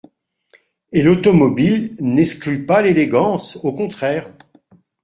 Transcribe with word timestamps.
Et 0.93 1.03
l’automobile 1.03 1.95
n’exclut 1.99 2.65
pas 2.65 2.81
l’élégance, 2.81 3.57
au 3.57 3.71
contraire! 3.71 4.33